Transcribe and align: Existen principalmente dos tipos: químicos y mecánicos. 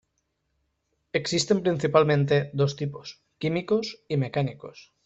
Existen 1.13 1.61
principalmente 1.61 2.49
dos 2.53 2.75
tipos: 2.75 3.21
químicos 3.37 4.01
y 4.07 4.17
mecánicos. 4.17 4.91